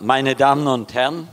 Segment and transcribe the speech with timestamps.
[0.00, 1.28] meine Damen und Herren,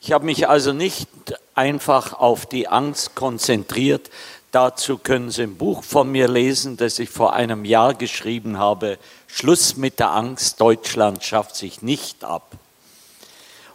[0.00, 1.08] ich habe mich also nicht
[1.54, 4.10] einfach auf die Angst konzentriert.
[4.50, 8.98] Dazu können Sie ein Buch von mir lesen, das ich vor einem Jahr geschrieben habe.
[9.26, 12.52] Schluss mit der Angst, Deutschland schafft sich nicht ab.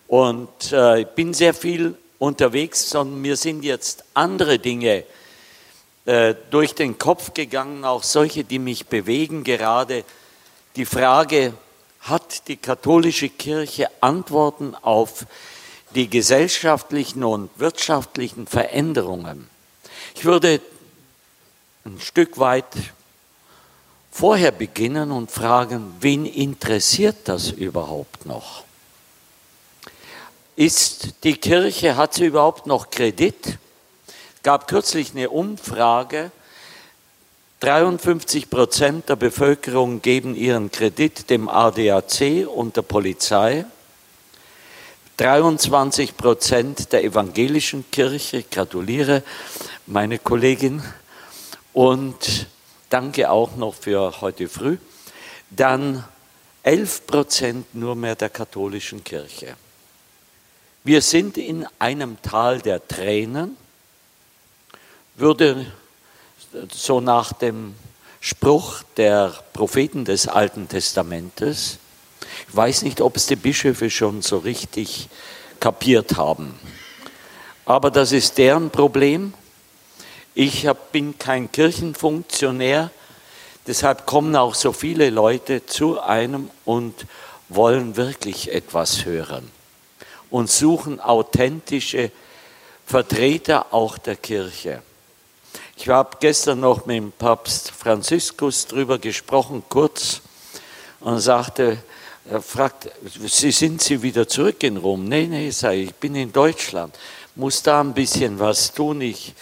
[0.07, 5.03] Und äh, ich bin sehr viel unterwegs, sondern mir sind jetzt andere Dinge
[6.05, 10.03] äh, durch den Kopf gegangen, auch solche, die mich bewegen gerade.
[10.75, 11.53] Die Frage,
[12.01, 15.25] hat die katholische Kirche Antworten auf
[15.93, 19.49] die gesellschaftlichen und wirtschaftlichen Veränderungen.
[20.15, 20.61] Ich würde
[21.85, 22.67] ein Stück weit
[24.11, 28.63] vorher beginnen und fragen, wen interessiert das überhaupt noch?
[30.55, 33.57] Ist die Kirche, hat sie überhaupt noch Kredit?
[34.35, 36.31] Es gab kürzlich eine Umfrage,
[37.61, 43.65] 53 Prozent der Bevölkerung geben ihren Kredit dem ADAC und der Polizei.
[45.17, 49.21] 23 Prozent der evangelischen Kirche, ich gratuliere
[49.85, 50.81] meine Kollegin
[51.71, 52.47] und
[52.89, 54.77] danke auch noch für heute früh.
[55.51, 56.03] Dann
[56.63, 59.55] 11 Prozent nur mehr der katholischen Kirche.
[60.83, 63.55] Wir sind in einem Tal der Tränen,
[65.13, 65.71] würde
[66.71, 67.75] so nach dem
[68.19, 71.79] Spruch der Propheten des Alten Testamentes.
[72.47, 75.09] Ich weiß nicht, ob es die Bischöfe schon so richtig
[75.59, 76.59] kapiert haben.
[77.65, 79.33] Aber das ist deren Problem.
[80.33, 82.89] Ich bin kein Kirchenfunktionär,
[83.67, 87.05] deshalb kommen auch so viele Leute zu einem und
[87.49, 89.51] wollen wirklich etwas hören
[90.29, 92.11] und suchen authentische
[92.85, 94.81] Vertreter auch der Kirche.
[95.81, 100.21] Ich habe gestern noch mit dem Papst Franziskus darüber gesprochen, kurz,
[100.99, 101.79] und sagte,
[102.29, 102.91] er fragt,
[103.25, 105.05] Sie sind Sie wieder zurück in Rom?
[105.05, 106.95] Nee, sage ich, ich bin in Deutschland,
[107.33, 109.01] muss da ein bisschen was tun.
[109.01, 109.33] Ich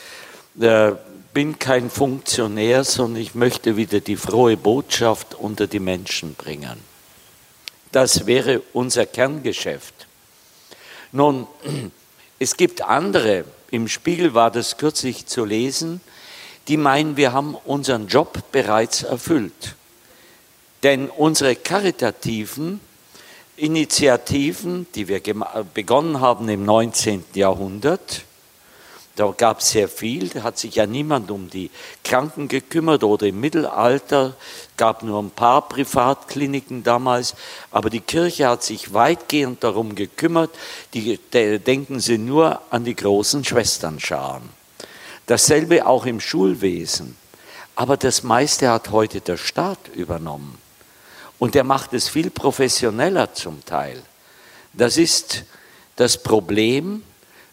[0.61, 0.93] äh,
[1.33, 6.79] bin kein Funktionär, sondern ich möchte wieder die frohe Botschaft unter die Menschen bringen.
[7.91, 10.07] Das wäre unser Kerngeschäft.
[11.11, 11.47] Nun,
[12.39, 15.99] es gibt andere, im Spiegel war das kürzlich zu lesen,
[16.69, 19.75] die meinen, wir haben unseren Job bereits erfüllt.
[20.83, 22.79] Denn unsere karitativen
[23.57, 25.21] Initiativen, die wir
[25.73, 27.25] begonnen haben im 19.
[27.33, 28.23] Jahrhundert,
[29.17, 31.71] da gab es sehr viel, da hat sich ja niemand um die
[32.05, 34.35] Kranken gekümmert oder im Mittelalter
[34.77, 37.35] gab nur ein paar Privatkliniken damals,
[37.69, 40.51] aber die Kirche hat sich weitgehend darum gekümmert,
[40.93, 44.58] die, denken Sie nur an die großen Schwesternscharen.
[45.29, 47.15] Dasselbe auch im Schulwesen.
[47.75, 50.57] Aber das meiste hat heute der Staat übernommen.
[51.37, 54.01] Und der macht es viel professioneller zum Teil.
[54.73, 55.43] Das ist
[55.97, 57.03] das Problem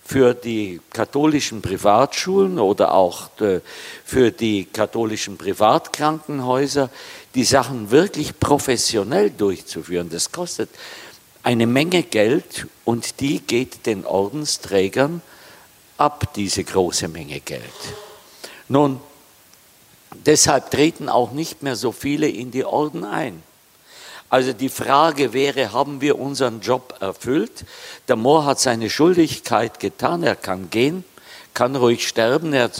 [0.02, 3.60] für die katholischen Privatschulen oder auch äh,
[4.06, 6.88] für die katholischen Privatkrankenhäuser,
[7.34, 10.08] die Sachen wirklich professionell durchzuführen.
[10.08, 10.70] Das kostet
[11.42, 15.20] eine Menge Geld und die geht den Ordensträgern
[15.96, 17.62] ab, diese große Menge Geld.
[18.68, 19.00] Nun,
[20.24, 23.42] deshalb treten auch nicht mehr so viele in die Orden ein.
[24.28, 27.64] Also die Frage wäre, haben wir unseren Job erfüllt?
[28.08, 31.04] Der Mohr hat seine Schuldigkeit getan, er kann gehen,
[31.54, 32.52] kann ruhig sterben.
[32.52, 32.70] Er,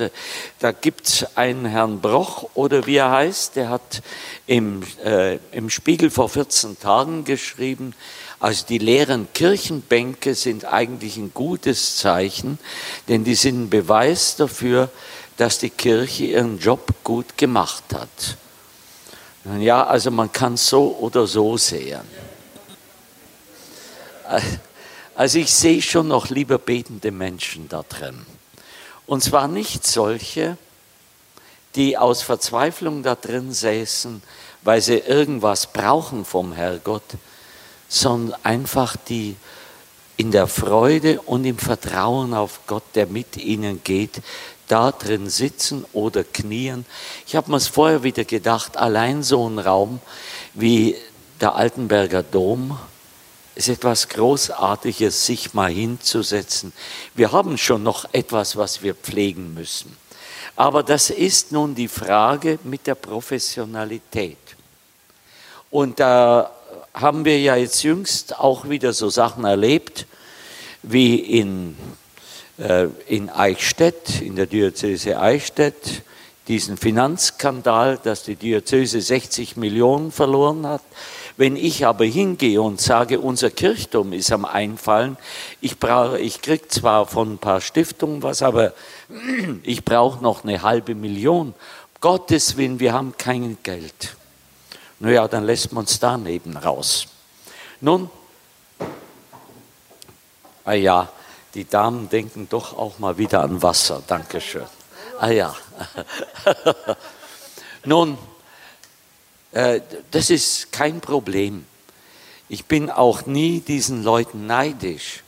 [0.58, 4.02] da gibt es einen Herrn Broch oder wie er heißt, der hat
[4.48, 7.94] im, äh, im Spiegel vor 14 Tagen geschrieben,
[8.38, 12.58] also die leeren Kirchenbänke sind eigentlich ein gutes Zeichen,
[13.08, 14.90] denn die sind ein Beweis dafür,
[15.36, 18.36] dass die Kirche ihren Job gut gemacht hat.
[19.58, 22.00] Ja, also man kann es so oder so sehen.
[25.14, 28.26] Also ich sehe schon noch lieber betende Menschen da drin.
[29.06, 30.58] Und zwar nicht solche,
[31.76, 34.22] die aus Verzweiflung da drin säßen,
[34.62, 37.04] weil sie irgendwas brauchen vom Herrgott,
[37.88, 39.36] sondern einfach die
[40.16, 44.22] in der Freude und im Vertrauen auf Gott, der mit ihnen geht,
[44.68, 46.86] da drin sitzen oder knien.
[47.26, 50.00] Ich habe mir es vorher wieder gedacht, allein so ein Raum
[50.54, 50.96] wie
[51.40, 52.78] der Altenberger Dom
[53.54, 56.72] ist etwas Großartiges, sich mal hinzusetzen.
[57.14, 59.96] Wir haben schon noch etwas, was wir pflegen müssen.
[60.56, 64.38] Aber das ist nun die Frage mit der Professionalität.
[65.70, 66.55] Und da
[66.96, 70.06] haben wir ja jetzt jüngst auch wieder so Sachen erlebt,
[70.82, 71.76] wie in,
[72.58, 76.02] äh, in Eichstätt, in der Diözese Eichstätt,
[76.48, 80.82] diesen Finanzskandal, dass die Diözese 60 Millionen verloren hat,
[81.36, 85.18] Wenn ich aber hingehe und sage, unser Kirchturm ist am Einfallen,
[85.60, 88.72] ich, brauche, ich kriege zwar von ein paar Stiftungen was, aber
[89.62, 91.52] ich brauche noch eine halbe Million.
[92.00, 94.15] Gottes Willen, wir haben kein Geld.
[94.98, 97.06] Naja, dann lässt man uns daneben raus.
[97.80, 98.10] Nun,
[100.64, 101.08] ah ja,
[101.54, 104.02] die Damen denken doch auch mal wieder an Wasser.
[104.06, 104.66] Dankeschön.
[105.18, 105.54] Ah ja.
[107.84, 108.18] Nun,
[109.52, 111.66] äh, das ist kein Problem.
[112.48, 115.22] Ich bin auch nie diesen Leuten neidisch.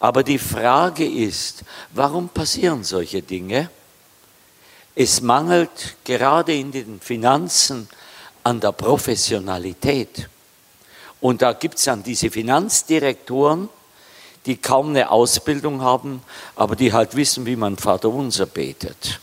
[0.00, 3.70] Aber die Frage ist, warum passieren solche Dinge?
[4.94, 7.88] Es mangelt gerade in den Finanzen
[8.44, 10.28] an der Professionalität.
[11.20, 13.68] Und da gibt es dann diese Finanzdirektoren,
[14.46, 16.22] die kaum eine Ausbildung haben,
[16.54, 19.20] aber die halt wissen, wie man Vater unser betet.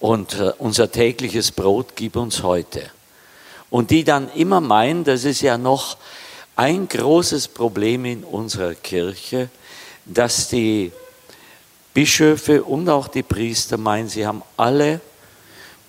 [0.00, 2.90] Und äh, unser tägliches Brot gib uns heute.
[3.68, 5.98] Und die dann immer meinen, das ist ja noch
[6.54, 9.50] ein großes Problem in unserer Kirche,
[10.06, 10.92] dass die
[11.92, 15.00] Bischöfe und auch die Priester meinen, sie haben alle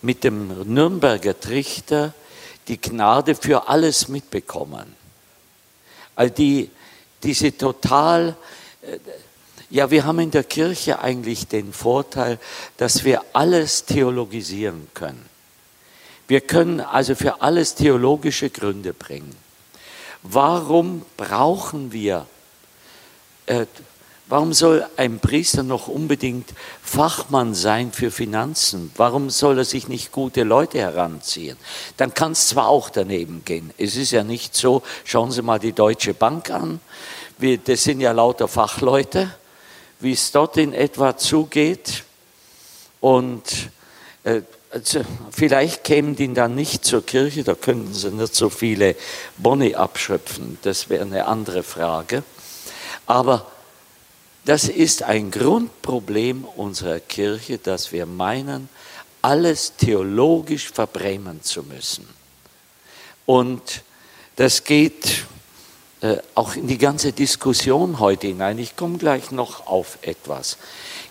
[0.02, 2.14] mit dem Nürnberger Trichter
[2.68, 4.96] die Gnade für alles mitbekommen.
[6.16, 6.70] All die,
[7.24, 8.36] diese total,
[8.82, 8.98] äh,
[9.70, 12.40] ja, wir haben in der Kirche eigentlich den Vorteil,
[12.78, 15.26] dass wir alles theologisieren können.
[16.28, 19.36] Wir können also für alles theologische Gründe bringen.
[20.24, 22.26] Warum brauchen wir,
[23.46, 23.66] äh,
[24.30, 26.54] warum soll ein Priester noch unbedingt
[26.84, 28.92] Fachmann sein für Finanzen?
[28.96, 31.58] Warum soll er sich nicht gute Leute heranziehen?
[31.98, 33.72] Dann kann es zwar auch daneben gehen.
[33.78, 36.80] Es ist ja nicht so, schauen Sie mal die Deutsche Bank an,
[37.38, 39.32] wir, das sind ja lauter Fachleute,
[40.00, 42.04] wie es dort in etwa zugeht.
[43.00, 43.44] Und
[44.24, 44.42] äh,
[44.72, 45.02] also
[45.32, 48.96] vielleicht kämen die dann nicht zur Kirche, da könnten sie nicht so viele
[49.38, 52.24] Boni abschöpfen, das wäre eine andere Frage.
[53.06, 53.46] Aber
[54.48, 58.70] das ist ein Grundproblem unserer Kirche, dass wir meinen,
[59.22, 62.08] alles theologisch verbrämen zu müssen.
[63.26, 63.84] Und
[64.38, 65.26] das geht
[66.00, 68.58] äh, auch in die ganze Diskussion heute hinein.
[68.58, 70.58] Ich komme gleich noch auf etwas.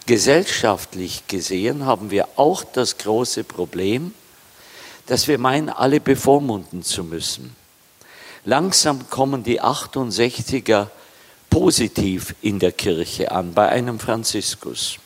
[0.06, 4.15] Gesellschaftlich gesehen haben wir auch das große Problem,
[5.05, 7.55] dass wir meinen, alle bevormunden zu müssen.
[8.47, 10.87] Langsam kommen die 68er
[11.56, 14.99] positiv in der Kirche an, bei einem Franziskus,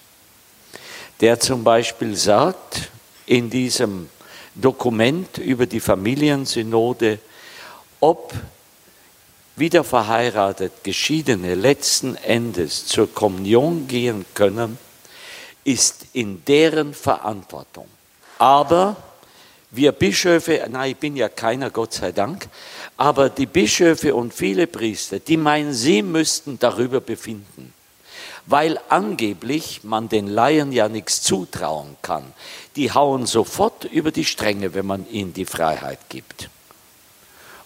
[1.21, 2.91] der zum Beispiel sagt,
[3.27, 4.09] in diesem
[4.57, 7.21] Dokument über die Familiensynode,
[8.01, 8.35] ob
[9.55, 14.77] wieder verheiratet Geschiedene letzten Endes zur Kommunion gehen können,
[15.63, 17.87] ist in deren Verantwortung.
[18.39, 18.97] Aber
[19.71, 22.49] wir Bischöfe, nein, ich bin ja keiner, Gott sei Dank,
[23.01, 27.73] aber die Bischöfe und viele Priester, die meinen, sie müssten darüber befinden,
[28.45, 32.35] weil angeblich man den Laien ja nichts zutrauen kann.
[32.77, 36.51] Die hauen sofort über die Stränge, wenn man ihnen die Freiheit gibt.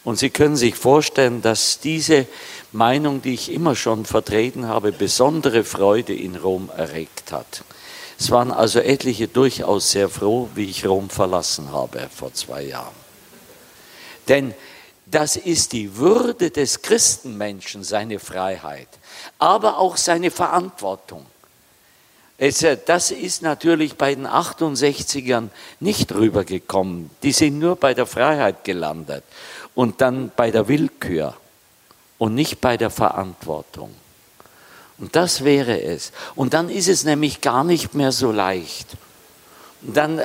[0.04, 2.28] Und Sie können sich vorstellen, dass diese
[2.70, 7.64] Meinung, die ich immer schon vertreten habe, besondere Freude in Rom erregt hat.
[8.20, 12.94] Es waren also etliche durchaus sehr froh, wie ich Rom verlassen habe vor zwei Jahren.
[14.28, 14.54] Denn
[15.06, 18.88] das ist die Würde des Christenmenschen, seine Freiheit,
[19.38, 21.26] aber auch seine Verantwortung.
[22.38, 25.48] Äh, das ist natürlich bei den 68ern
[25.80, 27.10] nicht rübergekommen.
[27.22, 29.24] Die sind nur bei der Freiheit gelandet
[29.74, 31.34] und dann bei der Willkür
[32.18, 33.94] und nicht bei der Verantwortung.
[34.98, 36.12] Und das wäre es.
[36.34, 38.96] Und dann ist es nämlich gar nicht mehr so leicht.
[39.86, 40.20] Dann,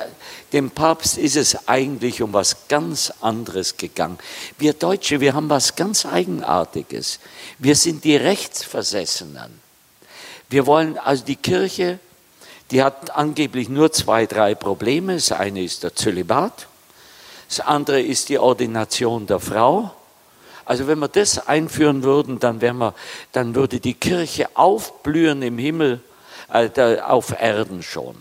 [0.52, 4.18] dem Papst ist es eigentlich um was ganz anderes gegangen.
[4.58, 7.20] Wir Deutsche, wir haben was ganz Eigenartiges.
[7.58, 9.60] Wir sind die Rechtsversessenen.
[10.48, 11.98] Wir wollen, also die Kirche,
[12.70, 15.14] die hat angeblich nur zwei, drei Probleme.
[15.14, 16.66] Das eine ist der Zölibat,
[17.48, 19.94] das andere ist die Ordination der Frau
[20.70, 22.94] also wenn wir das einführen würden, dann, wir,
[23.32, 26.00] dann würde die Kirche aufblühen im Himmel,
[26.52, 28.14] äh, auf Erden schon.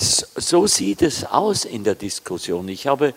[0.00, 2.68] So sieht es aus in der Diskussion.
[2.68, 3.14] Ich habe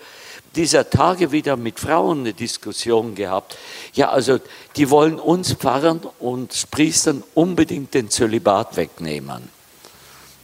[0.56, 3.58] dieser Tage wieder mit Frauen eine Diskussion gehabt.
[3.94, 4.40] Ja, also
[4.76, 9.50] die wollen uns Pfarrern und Priestern unbedingt den Zölibat wegnehmen.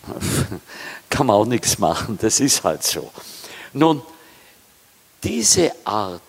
[1.09, 3.11] Kann man auch nichts machen, das ist halt so.
[3.73, 4.01] Nun,
[5.21, 6.23] diese Art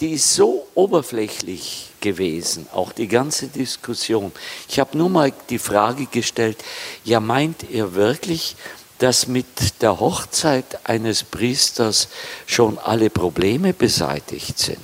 [0.00, 4.32] die ist so oberflächlich gewesen, auch die ganze Diskussion.
[4.68, 6.56] Ich habe nur mal die Frage gestellt,
[7.04, 8.56] ja meint ihr wirklich,
[9.00, 12.08] dass mit der Hochzeit eines Priesters
[12.46, 14.78] schon alle Probleme beseitigt sind.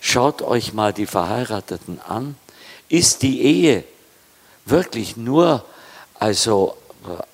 [0.00, 2.36] Schaut euch mal die Verheirateten an.
[2.88, 3.84] Ist die Ehe
[4.64, 5.64] wirklich nur
[6.18, 6.76] also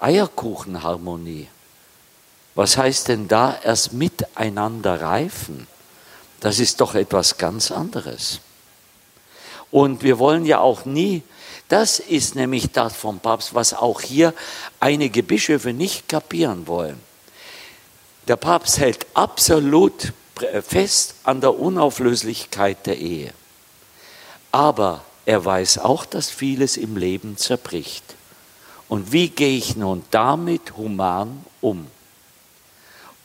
[0.01, 1.47] Eierkuchenharmonie?
[2.57, 5.69] Was heißt denn da erst miteinander reifen?
[6.41, 8.41] Das ist doch etwas ganz anderes.
[9.71, 11.23] Und wir wollen ja auch nie,
[11.69, 14.33] das ist nämlich das vom Papst, was auch hier
[14.79, 17.01] einige Bischöfe nicht kapieren wollen.
[18.29, 20.13] Der Papst hält absolut
[20.63, 23.33] fest an der Unauflöslichkeit der Ehe.
[24.53, 28.15] Aber er weiß auch, dass vieles im Leben zerbricht.
[28.89, 31.89] Und wie gehe ich nun damit human um?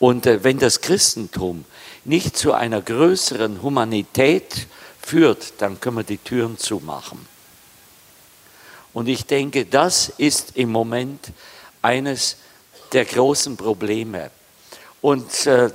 [0.00, 1.64] Und äh, wenn das Christentum
[2.04, 4.66] nicht zu einer größeren Humanität
[5.00, 7.31] führt, dann können wir die Türen zumachen.
[8.92, 11.32] Und ich denke, das ist im Moment
[11.80, 12.36] eines
[12.92, 14.30] der großen Probleme.
[15.00, 15.70] Und äh,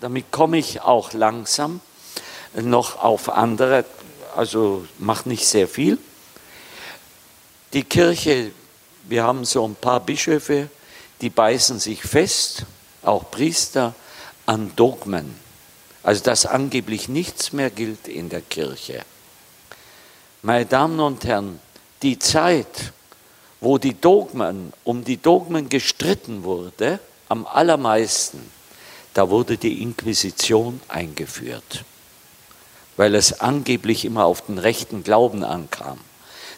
[0.00, 1.80] damit komme ich auch langsam
[2.54, 3.84] noch auf andere,
[4.36, 5.98] also macht nicht sehr viel.
[7.72, 8.50] Die Kirche,
[9.04, 10.68] wir haben so ein paar Bischöfe,
[11.20, 12.64] die beißen sich fest,
[13.02, 13.94] auch Priester,
[14.44, 15.34] an Dogmen.
[16.02, 19.04] Also dass angeblich nichts mehr gilt in der Kirche.
[20.42, 21.60] Meine Damen und Herren,
[22.02, 22.92] die Zeit,
[23.60, 28.50] wo die Dogmen, um die Dogmen gestritten wurde, am allermeisten,
[29.14, 31.84] da wurde die Inquisition eingeführt,
[32.96, 35.98] weil es angeblich immer auf den rechten Glauben ankam.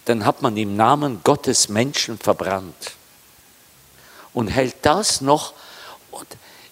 [0.05, 2.93] Dann hat man im Namen Gottes Menschen verbrannt
[4.33, 5.55] und hält das noch.
[6.11, 6.27] Und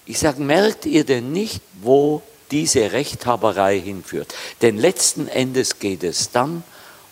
[0.05, 4.35] ich sage, merkt ihr denn nicht, wo diese Rechthaberei hinführt.
[4.61, 6.62] Denn letzten Endes geht es dann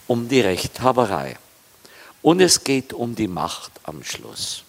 [0.07, 1.37] um die Rechthaberei.
[2.23, 4.65] Und es geht um die Macht am Schluss.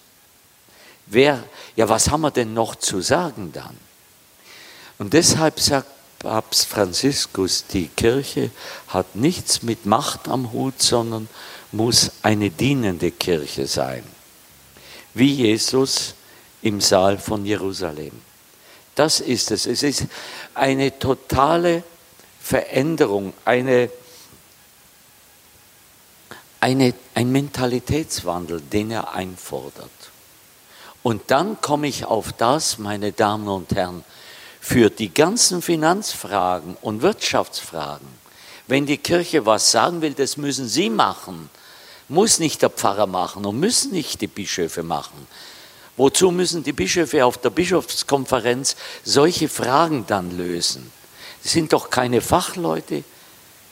[1.06, 1.44] Wer,
[1.76, 3.78] ja, was haben wir denn noch zu sagen dann?
[4.98, 5.88] Und deshalb sagt
[6.20, 8.52] Papst Franziskus, die Kirche
[8.88, 11.28] hat nichts mit Macht am Hut, sondern
[11.72, 14.04] muss eine dienende Kirche sein.
[15.14, 16.14] Wie Jesus
[16.62, 18.12] im Saal von Jerusalem.
[18.96, 19.66] Das ist es.
[19.66, 20.06] Es ist
[20.54, 21.84] eine totale
[22.42, 23.90] Veränderung, eine,
[26.62, 29.90] eine, ein Mentalitätswandel, den er einfordert.
[31.04, 34.06] Und dann komme ich auf das, meine Damen und Herren,
[34.60, 38.08] für die ganzen Finanzfragen und Wirtschaftsfragen.
[38.68, 41.50] Wenn die Kirche was sagen will, das müssen sie machen,
[42.08, 45.28] muss nicht der Pfarrer machen und müssen nicht die Bischöfe machen.
[45.98, 50.92] Wozu müssen die Bischöfe auf der Bischofskonferenz solche Fragen dann lösen?
[51.42, 53.04] Sie sind doch keine Fachleute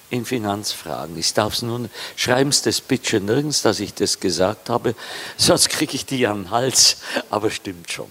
[0.10, 1.18] in Finanzfragen.
[1.18, 4.96] Ich darf es nun, schreiben Sie das bitte nirgends, dass ich das gesagt habe,
[5.38, 6.98] sonst kriege ich die an den Hals,
[7.30, 8.10] aber stimmt schon.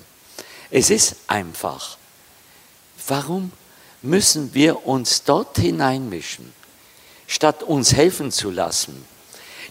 [0.71, 1.97] Es ist einfach.
[3.07, 3.53] Warum
[4.03, 6.53] müssen wir uns dort hineinmischen,
[7.27, 9.05] statt uns helfen zu lassen?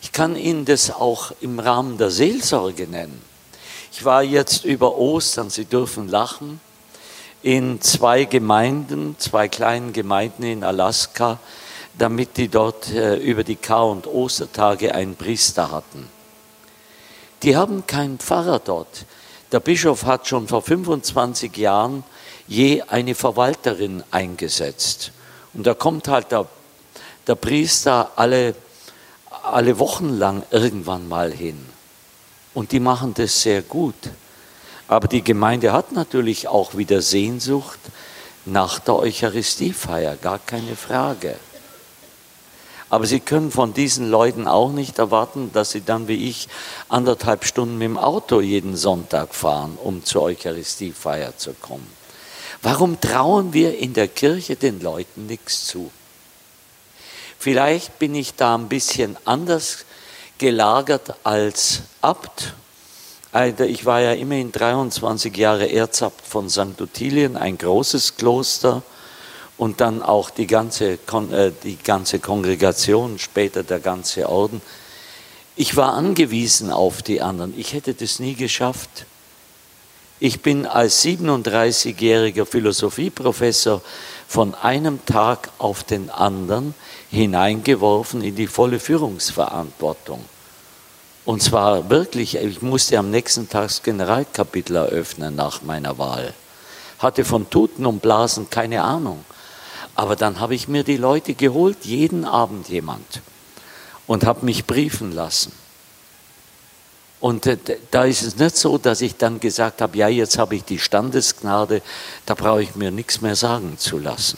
[0.02, 3.22] Ich kann Ihnen das auch im Rahmen der Seelsorge nennen.
[3.92, 6.60] Ich war jetzt über Ostern, Sie dürfen lachen,
[7.42, 11.40] in zwei Gemeinden, zwei kleinen Gemeinden in Alaska,
[11.98, 16.08] damit die dort äh, über die Kar- und Ostertage einen Priester hatten.
[17.44, 19.06] Die haben keinen Pfarrer dort.
[19.52, 22.04] Der Bischof hat schon vor 25 Jahren
[22.48, 25.12] je eine Verwalterin eingesetzt.
[25.54, 26.48] Und da kommt halt der,
[27.26, 28.56] der Priester alle,
[29.44, 31.66] alle Wochen lang irgendwann mal hin.
[32.54, 33.96] Und die machen das sehr gut.
[34.88, 37.80] Aber die Gemeinde hat natürlich auch wieder Sehnsucht
[38.46, 41.36] nach der Eucharistiefeier, gar keine Frage.
[42.90, 46.48] Aber Sie können von diesen Leuten auch nicht erwarten, dass sie dann wie ich
[46.88, 51.88] anderthalb Stunden mit dem Auto jeden Sonntag fahren, um zur Eucharistiefeier zu kommen.
[52.62, 55.92] Warum trauen wir in der Kirche den Leuten nichts zu?
[57.38, 59.86] Vielleicht bin ich da ein bisschen anders
[60.38, 62.54] gelagert als Abt.
[63.60, 66.82] Ich war ja immerhin 23 Jahre Erzabt von St.
[66.82, 68.82] Ottilien, ein großes Kloster
[69.58, 74.62] und dann auch die ganze, äh, die ganze Kongregation, später der ganze Orden.
[75.56, 77.54] Ich war angewiesen auf die anderen.
[77.58, 79.06] Ich hätte das nie geschafft.
[80.20, 83.82] Ich bin als 37-jähriger Philosophieprofessor
[84.28, 86.74] von einem Tag auf den anderen
[87.12, 90.24] hineingeworfen in die volle Führungsverantwortung.
[91.26, 96.34] Und zwar wirklich, ich musste am nächsten Tag das Generalkapitel eröffnen nach meiner Wahl.
[97.00, 99.24] Hatte von Tuten und Blasen keine Ahnung.
[99.98, 103.22] Aber dann habe ich mir die Leute geholt, jeden Abend jemand,
[104.06, 105.52] und habe mich briefen lassen.
[107.20, 107.58] Und äh,
[107.90, 110.78] da ist es nicht so, dass ich dann gesagt habe, ja, jetzt habe ich die
[110.78, 111.82] Standesgnade,
[112.28, 114.38] da brauche ich mir nichts mehr sagen zu lassen.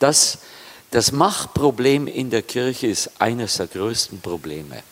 [0.00, 0.40] Das,
[0.90, 4.82] das Machtproblem in der Kirche ist eines der größten Probleme.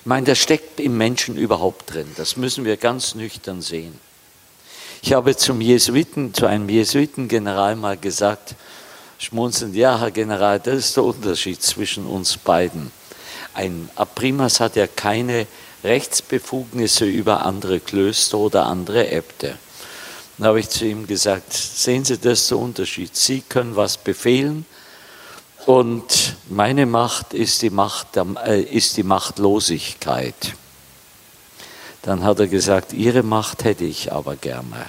[0.00, 2.10] Ich meine, das steckt im Menschen überhaupt drin.
[2.16, 4.00] Das müssen wir ganz nüchtern sehen.
[5.06, 8.54] Ich habe zum Jesuiten, zu einem Jesuitengeneral mal gesagt,
[9.18, 12.90] schmunzelnd, ja, Herr General, das ist der Unterschied zwischen uns beiden.
[13.52, 15.46] Ein Abrimas hat ja keine
[15.84, 19.58] Rechtsbefugnisse über andere Klöster oder andere Äbte.
[20.38, 23.14] Dann habe ich zu ihm gesagt, sehen Sie, das ist der Unterschied.
[23.14, 24.64] Sie können was befehlen
[25.66, 30.54] und meine Macht ist die, Macht, äh, ist die Machtlosigkeit.
[32.04, 34.86] Dann hat er gesagt, Ihre Macht hätte ich aber gerne.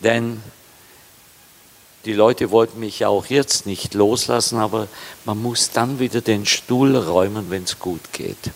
[0.00, 0.42] Denn
[2.04, 4.88] die Leute wollten mich ja auch jetzt nicht loslassen, aber
[5.24, 8.50] man muss dann wieder den Stuhl räumen, wenn es gut geht.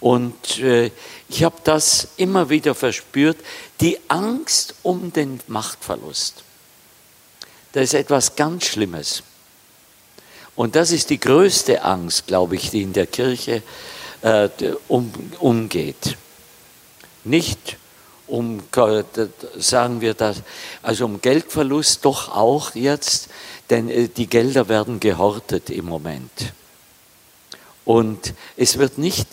[0.00, 0.90] Und äh,
[1.28, 3.36] ich habe das immer wieder verspürt,
[3.80, 6.42] die Angst um den Machtverlust.
[7.70, 9.22] Das ist etwas ganz Schlimmes.
[10.56, 13.62] Und das ist die größte Angst, glaube ich, die in der Kirche äh,
[14.88, 16.16] um, umgeht.
[17.24, 17.76] Nicht
[18.30, 18.62] um,
[19.56, 20.42] sagen wir das,
[20.82, 23.28] also um Geldverlust doch auch jetzt,
[23.70, 26.52] denn äh, die Gelder werden gehortet im Moment.
[27.84, 29.26] Und es wird nicht,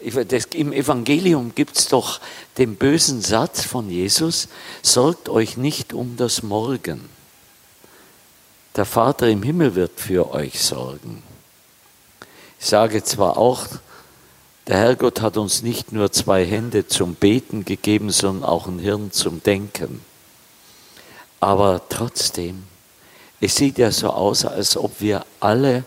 [0.00, 2.20] im Evangelium gibt es doch
[2.58, 4.48] den bösen Satz von Jesus,
[4.82, 7.08] sorgt euch nicht um das Morgen.
[8.76, 11.22] Der Vater im Himmel wird für euch sorgen.
[12.58, 13.66] Ich sage zwar auch,
[14.66, 19.10] der Herrgott hat uns nicht nur zwei Hände zum Beten gegeben, sondern auch ein Hirn
[19.10, 20.00] zum Denken.
[21.40, 22.62] Aber trotzdem,
[23.40, 25.82] es sieht ja so aus, als ob wir alle,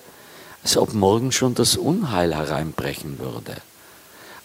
[0.61, 3.55] als ob morgen schon das Unheil hereinbrechen würde.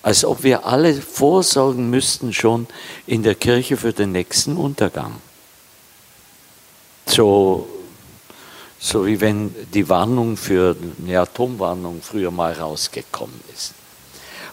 [0.03, 2.69] Als ob wir alle vorsorgen müssten schon
[3.07, 5.17] in der Kirche für den nächsten Untergang.
[7.07, 7.69] So,
[8.79, 13.75] so wie wenn die Warnung für eine Atomwarnung früher mal rausgekommen ist.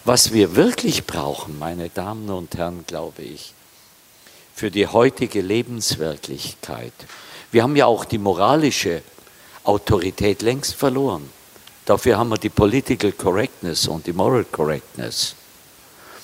[0.07, 3.53] Was wir wirklich brauchen, meine Damen und Herren, glaube ich,
[4.55, 6.93] für die heutige Lebenswirklichkeit,
[7.51, 9.01] wir haben ja auch die moralische
[9.65, 11.29] Autorität längst verloren.
[11.83, 15.35] Dafür haben wir die Political Correctness und die Moral Correctness.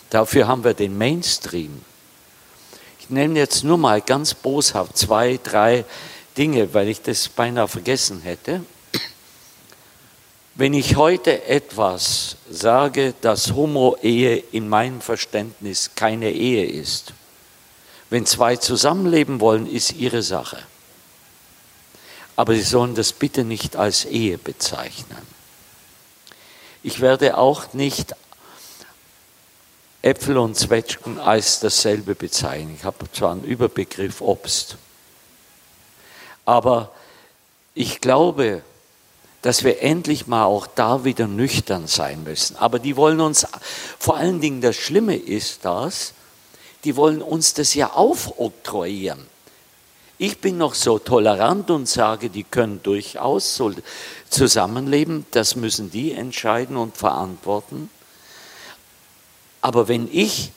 [0.10, 1.82] Dafür haben wir den Mainstream.
[3.02, 5.84] Ich nenne jetzt nur mal ganz boshaft zwei, drei
[6.38, 8.62] Dinge, weil ich das beinahe vergessen hätte.
[10.56, 17.13] Wenn ich heute etwas sage, dass Homo-Ehe in meinem Verständnis keine Ehe ist,
[18.12, 20.60] wenn zwei zusammenleben wollen, ist ihre Sache.
[22.36, 25.18] Aber sie sollen das bitte nicht als Ehe bezeichnen.
[26.84, 28.13] Ich werde auch nicht
[30.04, 32.76] Äpfel und Zwetschgen als dasselbe bezeichnen.
[32.78, 34.78] Ich habe zwar einen Überbegriff Obst,
[36.46, 36.92] aber
[37.74, 38.62] ich glaube,
[39.43, 42.56] dass wir endlich mal auch da wieder nüchtern sein müssen.
[42.56, 43.45] Aber die wollen uns,
[43.99, 46.13] vor allen Dingen das Schlimme ist das,
[46.86, 49.27] die wollen uns das ja aufoktroyieren.
[50.17, 53.73] Ich bin noch so tolerant und sage, die können durchaus so
[54.29, 57.89] zusammenleben, das müssen die entscheiden und verantworten.
[59.60, 60.51] Aber wenn ich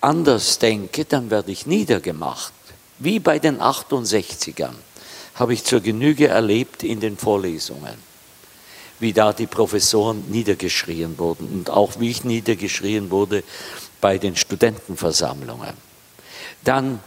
[0.00, 2.52] anders denke, dann werde ich niedergemacht,
[3.00, 4.74] wie bei den 68ern
[5.34, 7.94] habe ich zur Genüge erlebt in den Vorlesungen,
[9.00, 13.42] wie da die Professoren niedergeschrien wurden und auch wie ich niedergeschrien wurde
[14.00, 15.74] bei den Studentenversammlungen.
[16.62, 17.00] Dann,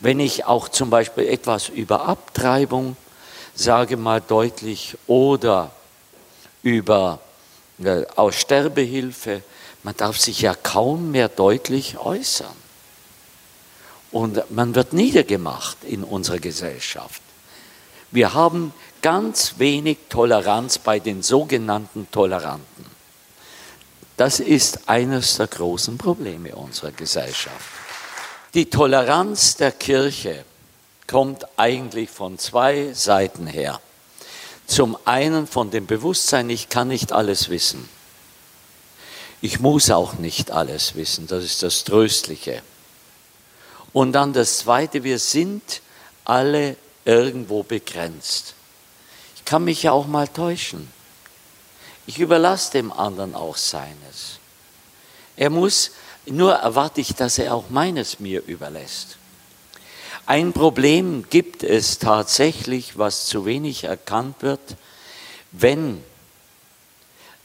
[0.00, 2.96] wenn ich auch zum Beispiel etwas über Abtreibung
[3.54, 5.70] sage mal deutlich oder
[6.62, 7.20] über
[7.82, 9.42] äh, Aussterbehilfe,
[9.82, 12.56] man darf sich ja kaum mehr deutlich äußern.
[14.10, 17.20] Und man wird niedergemacht in unserer Gesellschaft.
[18.10, 22.86] Wir haben ganz wenig Toleranz bei den sogenannten Toleranten.
[24.16, 27.64] Das ist eines der großen Probleme unserer Gesellschaft.
[28.54, 30.44] Die Toleranz der Kirche
[31.06, 33.80] kommt eigentlich von zwei Seiten her.
[34.66, 37.88] Zum einen von dem Bewusstsein, ich kann nicht alles wissen.
[39.40, 42.62] Ich muss auch nicht alles wissen, das ist das Tröstliche.
[43.92, 45.80] Und dann das Zweite, wir sind
[46.24, 46.76] alle
[47.08, 48.54] irgendwo begrenzt.
[49.34, 50.92] Ich kann mich ja auch mal täuschen.
[52.06, 54.38] Ich überlasse dem anderen auch seines.
[55.34, 55.92] Er muss,
[56.26, 59.16] nur erwarte ich, dass er auch meines mir überlässt.
[60.26, 64.76] Ein Problem gibt es tatsächlich, was zu wenig erkannt wird,
[65.52, 66.04] wenn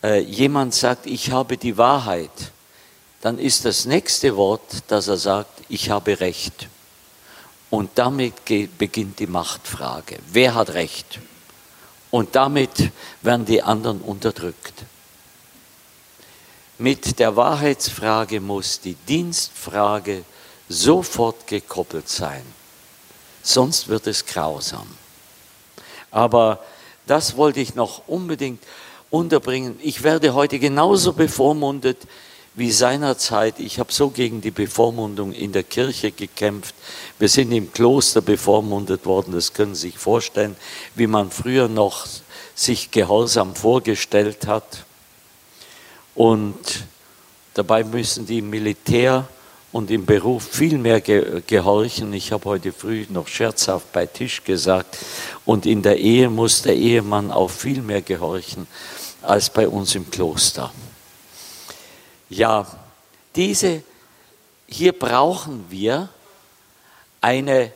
[0.04, 2.52] äh, jemand sagt, ich habe die Wahrheit,
[3.22, 6.68] dann ist das nächste Wort, dass er sagt, ich habe Recht.
[7.74, 8.46] Und damit
[8.78, 10.20] beginnt die Machtfrage.
[10.28, 11.20] Wer hat Recht?
[12.12, 12.92] Und damit
[13.24, 14.86] werden die anderen unterdrückt.
[16.78, 20.24] Mit der Wahrheitsfrage muss die Dienstfrage
[20.70, 22.44] sofort gekoppelt sein.
[23.42, 24.86] Sonst wird es grausam.
[26.12, 26.60] Aber
[27.08, 28.64] das wollte ich noch unbedingt
[29.10, 29.80] unterbringen.
[29.82, 31.98] Ich werde heute genauso bevormundet
[32.56, 33.60] wie seinerzeit.
[33.60, 36.76] Ich habe so gegen die Bevormundung in der Kirche gekämpft.
[37.20, 40.56] Wir sind im Kloster bevormundet worden, das können Sie sich vorstellen,
[40.96, 42.06] wie man früher noch
[42.56, 44.86] sich Gehorsam vorgestellt hat.
[46.16, 46.86] Und
[47.56, 49.28] dabei müssen die im Militär
[49.72, 52.14] und im Beruf viel mehr gehorchen.
[52.14, 54.98] Ich habe heute früh noch scherzhaft bei Tisch gesagt,
[55.46, 58.68] und in der Ehe muss der Ehemann auch viel mehr gehorchen
[59.24, 60.72] als bei uns im Kloster.
[62.34, 62.66] Ja,
[63.36, 63.84] diese,
[64.66, 66.10] hier brauchen wir
[67.22, 67.72] eine,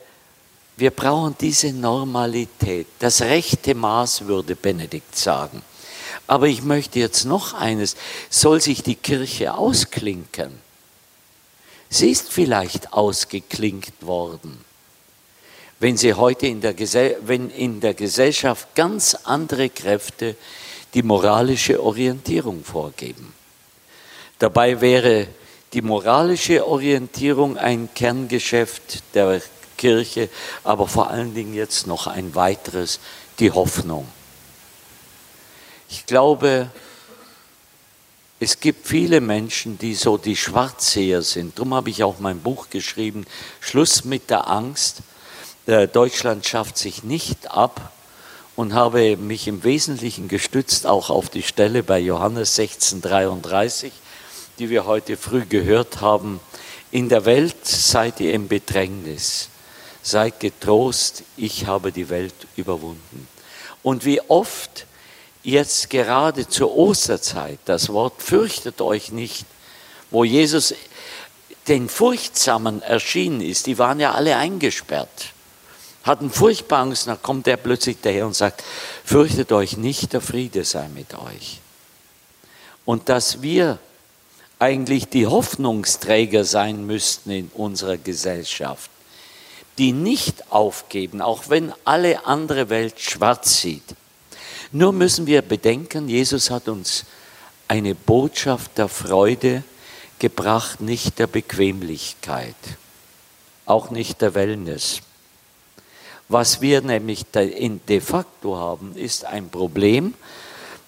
[0.77, 2.87] wir brauchen diese Normalität.
[2.97, 5.61] Das rechte Maß würde Benedikt sagen.
[6.25, 7.95] Aber ich möchte jetzt noch eines,
[8.31, 10.59] soll sich die Kirche ausklinken?
[11.89, 14.65] Sie ist vielleicht ausgeklinkt worden,
[15.79, 16.75] wenn sie heute in der,
[17.21, 20.35] wenn in der Gesellschaft ganz andere Kräfte
[20.95, 23.36] die moralische Orientierung vorgeben.
[24.39, 25.27] Dabei wäre
[25.73, 29.41] die moralische Orientierung ein Kerngeschäft der
[29.77, 30.29] Kirche,
[30.63, 32.99] aber vor allen Dingen jetzt noch ein weiteres,
[33.39, 34.07] die Hoffnung.
[35.89, 36.69] Ich glaube,
[38.39, 41.57] es gibt viele Menschen, die so die Schwarzseher sind.
[41.57, 43.25] Darum habe ich auch mein Buch geschrieben,
[43.59, 44.97] Schluss mit der Angst.
[45.65, 47.91] Äh, Deutschland schafft sich nicht ab
[48.55, 53.91] und habe mich im Wesentlichen gestützt auch auf die Stelle bei Johannes 1633,
[54.59, 56.39] die wir heute früh gehört haben.
[56.91, 59.49] In der Welt seid ihr im Bedrängnis.
[60.01, 63.27] Seid getrost, ich habe die Welt überwunden.
[63.83, 64.85] Und wie oft
[65.43, 69.45] jetzt gerade zur Osterzeit das Wort fürchtet euch nicht,
[70.11, 70.73] wo Jesus
[71.67, 75.33] den Furchtsamen erschienen ist, die waren ja alle eingesperrt,
[76.03, 78.63] hatten furchtbar Angst, dann kommt er plötzlich daher und sagt,
[79.03, 81.59] fürchtet euch nicht, der Friede sei mit euch.
[82.85, 83.79] Und dass wir
[84.59, 88.89] eigentlich die Hoffnungsträger sein müssten in unserer Gesellschaft,
[89.77, 93.95] die nicht aufgeben, auch wenn alle andere Welt schwarz sieht,
[94.71, 97.05] nur müssen wir bedenken, Jesus hat uns
[97.67, 99.63] eine Botschaft der Freude
[100.19, 102.55] gebracht, nicht der Bequemlichkeit,
[103.65, 105.01] auch nicht der Wellness.
[106.29, 110.13] Was wir nämlich de facto haben, ist ein Problem,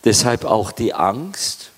[0.04, 1.70] deshalb auch die Angst,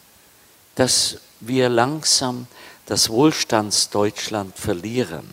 [0.75, 2.47] dass wir langsam
[2.85, 5.29] das Wohlstandsdeutschland verlieren,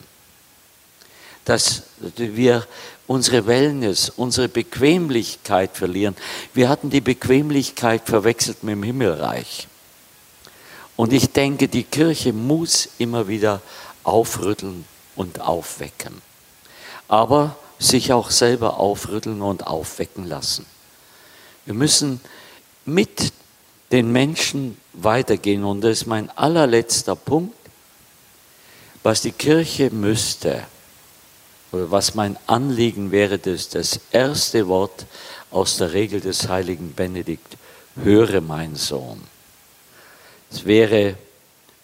[1.45, 1.83] dass
[2.17, 2.67] wir
[3.07, 6.15] unsere Wellness, unsere Bequemlichkeit verlieren.
[6.53, 9.67] Wir hatten die Bequemlichkeit verwechselt mit dem Himmelreich.
[10.97, 13.63] Und ich denke, die Kirche muss immer wieder
[14.03, 14.85] aufrütteln
[15.17, 16.21] und aufwecken.
[17.09, 20.67] Aber sich auch selber aufrütteln und aufwecken lassen.
[21.65, 22.21] Wir müssen
[22.85, 23.33] mit
[23.91, 25.65] den Menschen weitergehen.
[25.65, 27.57] Und das ist mein allerletzter Punkt.
[29.03, 30.65] Was die Kirche müsste,
[31.73, 35.07] oder was mein Anliegen wäre, das das erste Wort
[35.51, 37.57] aus der Regel des heiligen Benedikt,
[38.03, 39.23] höre mein Sohn.
[40.51, 41.17] Es wäre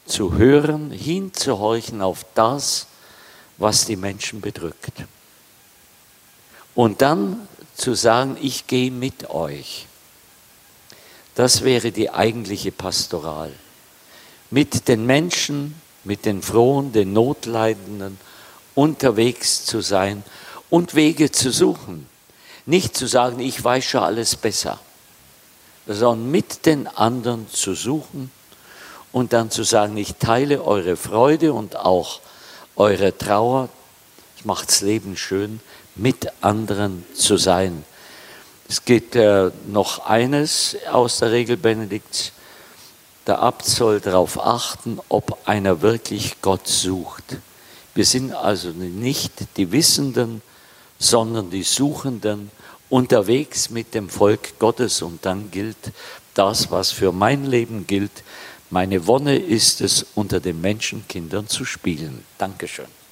[0.06, 2.86] zu hören, hinzuhorchen auf das,
[3.56, 4.92] was die Menschen bedrückt.
[6.74, 9.86] Und dann zu sagen, ich gehe mit euch.
[11.34, 13.52] Das wäre die eigentliche Pastoral.
[14.50, 18.18] Mit den Menschen, mit den Frohen, den Notleidenden
[18.74, 20.22] unterwegs zu sein
[20.70, 22.08] und Wege zu suchen.
[22.66, 24.78] Nicht zu sagen, ich weiß schon alles besser,
[25.86, 28.30] sondern mit den anderen zu suchen
[29.12, 32.20] und dann zu sagen, ich teile eure Freude und auch
[32.76, 33.68] eure Trauer.
[34.36, 35.60] Ich mache das Leben schön,
[35.94, 37.84] mit anderen zu sein.
[38.74, 42.32] Es geht äh, noch eines aus der Regel Benedikts.
[43.24, 47.36] Der Abt soll darauf achten, ob einer wirklich Gott sucht.
[47.94, 50.42] Wir sind also nicht die Wissenden,
[50.98, 52.50] sondern die Suchenden
[52.90, 55.02] unterwegs mit dem Volk Gottes.
[55.02, 55.92] Und dann gilt
[56.34, 58.24] das, was für mein Leben gilt.
[58.70, 62.24] Meine Wonne ist es, unter den Menschenkindern zu spielen.
[62.38, 63.03] Dankeschön.